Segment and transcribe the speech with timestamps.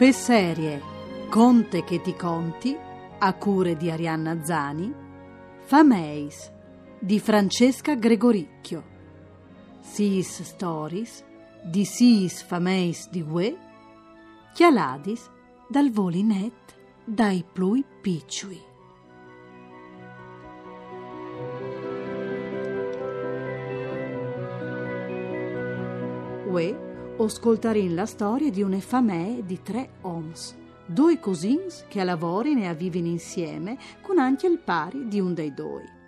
[0.00, 0.80] Per serie
[1.28, 2.74] Conte che ti conti,
[3.18, 4.90] a cure di Arianna Zani,
[5.58, 6.50] Fameis
[6.98, 8.82] di Francesca Gregoricchio,
[9.82, 11.22] Sis Stories
[11.62, 13.58] di Sis Fameis di Gue,
[14.54, 15.28] Chialadis
[15.68, 16.74] dal Volinet
[17.04, 18.58] dai Plui Picciui.
[26.46, 26.89] Ue
[27.24, 30.56] ascoltarin la storia di un'effamè di tre oms,
[30.86, 35.52] due cousins che a lavori ne avviven insieme con anche il pari di un dei
[35.52, 35.98] due.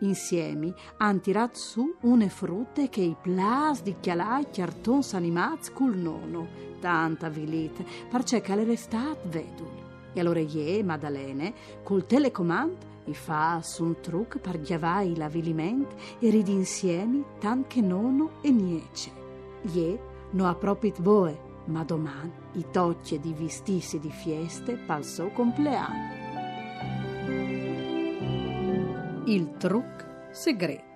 [0.00, 6.48] Insieme han tirato su une frutte che i plas di chialai chiartons animats col nono,
[6.80, 9.80] tanta vilit, parce che le restat vedul.
[10.12, 12.76] E allora ie, Maddalene, col telecomand,
[13.06, 19.10] i fa un truc per giavai l'aviliment e ridi insieme tan che nono e niece.
[19.72, 26.20] Ie no appropit voe, ma domani i tocce di vistissi di fieste pal suo compleanno.
[29.26, 30.90] Il truc segreto.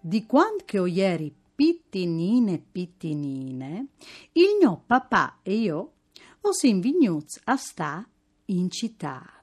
[0.00, 3.86] Di quando che ho ieri pittinine pittinine,
[4.32, 5.92] il mio papà e io
[6.40, 8.06] ho sin vignuz a sta
[8.46, 9.42] in città.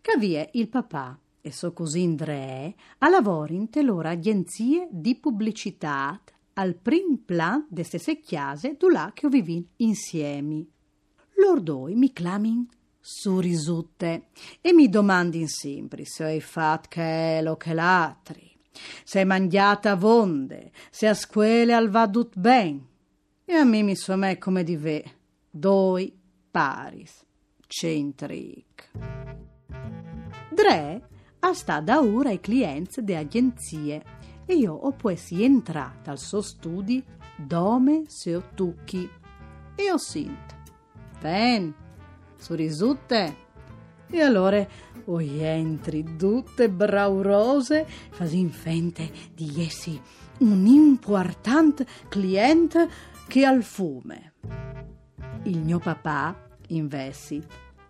[0.00, 6.20] Cavie il papà e so così Indre a lavoro in telora agenzie di pubblicità
[6.58, 10.66] al prim plan de stesse chiase là che vivin insieme.
[11.36, 12.66] Lor doi mi clamin
[12.98, 14.28] sorrisutte
[14.60, 18.58] e mi domandin sempre se hai fatto che lo che l'altri,
[19.04, 22.84] se hai mangiata vonde, se a scuole al va tut ben.
[23.44, 25.04] E a me mi somè come di ve,
[25.50, 26.12] doi
[26.50, 27.24] paris,
[27.66, 28.90] centric.
[30.50, 34.02] Dre a sta da ora ai clienti de agenzie
[34.46, 37.04] e io ho poi entrata al suo studi
[37.36, 39.08] dome se o tucchi
[39.74, 40.54] e ho sint.
[41.20, 41.74] Ben,
[42.36, 43.44] sorrisutte.
[44.08, 44.64] E allora
[45.06, 50.00] o entri tutte braurose, fasin fente di essi
[50.38, 52.88] un importante cliente
[53.26, 54.34] che al fume.
[55.42, 57.44] Il mio papà, investi,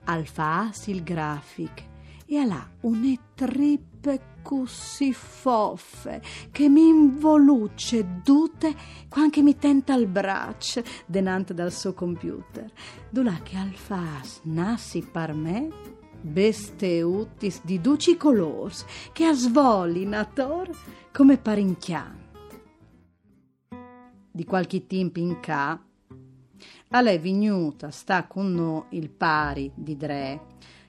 [0.05, 1.95] al facile graphic
[2.27, 8.75] e là une trippe così foffe che mi involuce dute
[9.09, 12.71] quanche mi tenta il braccio denante dal suo computer.
[13.11, 20.05] Dulà che al fas nassi par me beste utis di duci colors che a svoli
[20.05, 20.71] nator
[21.13, 22.25] come parinchian.
[24.31, 25.81] Di qualche tempo in ca,
[26.91, 30.41] a lei vignuta sta con noi il pari di Dre,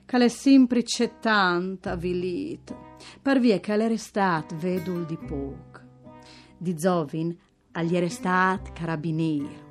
[0.08, 2.74] che le sempre c'è tanta vilita,
[3.20, 5.84] per via che le restat vedul di poc.
[6.56, 7.36] Di Zovin
[7.72, 9.66] agli restat carabinier.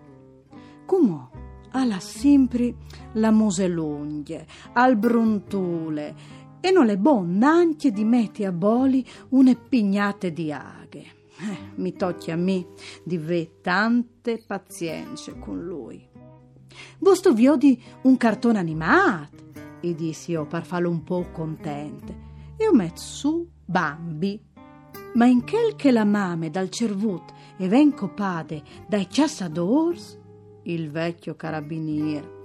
[0.86, 1.30] Come
[1.72, 2.75] alla sempre
[3.14, 6.16] la mose lunghe, al bruntule,
[6.59, 11.06] e non le bon anche di metti a boli une pignate di aghe.
[11.40, 12.68] Eh, mi tocchi a me
[13.04, 16.08] di ve tante pazienze con lui.
[17.00, 19.47] Vosto di un cartone animato,
[19.80, 22.26] e dissi io per farlo un po' contente.
[22.58, 24.40] E ho messo su Bambi.
[25.14, 30.20] Ma in quel che la mame dal cervut e ven copade dai chassadors,
[30.64, 32.36] il vecchio carabiniere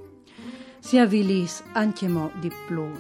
[0.82, 2.98] si avvilis anche mo di plui.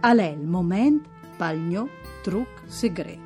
[0.00, 1.06] A lei il moment
[1.36, 1.86] pagnò
[2.22, 3.20] truc segret,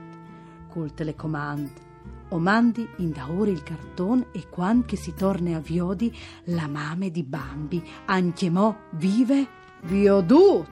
[0.69, 1.91] col telecomando
[2.31, 6.13] o mandi in da il cartone e quando che si torna a Viodi
[6.47, 10.69] la mame di Bambi anche mo vive vi ho dut,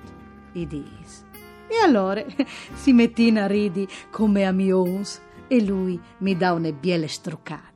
[0.53, 1.25] i dis.
[1.69, 2.25] E allora
[2.75, 7.69] si mettina a ridi come a mions e lui mi dà une biele struccate.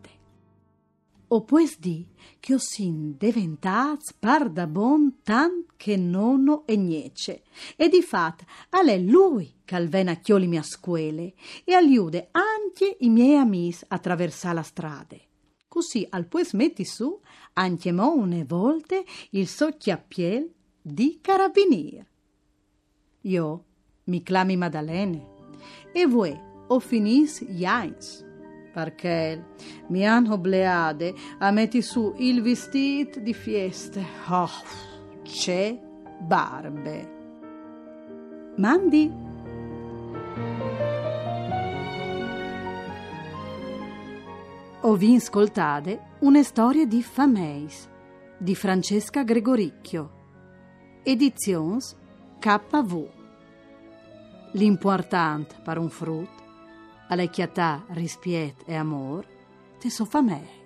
[1.28, 2.06] O pues di
[2.38, 7.42] che ho sin diventats par da bon tan che nono e niece.
[7.76, 13.36] E di fat è lui che alvena chioli mia scuole e aiude anche i miei
[13.36, 15.16] amis a attraversare la strada.
[15.66, 17.20] Così al pues metti su
[17.54, 20.52] anche mo une volte il so chiappiel
[20.86, 22.04] di carabinier.
[23.22, 23.64] Io
[24.04, 25.26] mi clami Maddalene
[25.92, 28.22] e voi o finis Jains
[28.70, 29.42] perché
[29.86, 34.04] mi hanno obleade a metti su il vestit di fieste.
[34.28, 34.50] Oh,
[35.22, 35.80] c'è
[36.20, 37.12] barbe.
[38.56, 39.10] Mandi.
[44.80, 47.88] Ho vi ascoltate una storia di Fameis
[48.36, 50.13] di Francesca Gregoricchio
[51.06, 51.94] Editions
[52.40, 53.02] KV.
[54.52, 56.30] L'important per un frut,
[57.08, 59.26] alla chiatà, rispiet e amor,
[59.78, 60.63] te so fa.